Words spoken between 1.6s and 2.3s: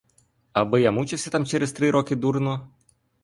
три роки